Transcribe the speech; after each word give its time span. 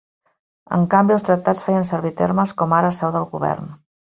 En 0.77 0.87
canvi, 0.93 1.15
els 1.17 1.25
tractats 1.27 1.61
feien 1.67 1.85
servir 1.93 2.15
termes 2.25 2.55
com 2.63 2.75
ara 2.79 2.91
seu 3.03 3.15
del 3.19 3.29
govern. 3.37 3.71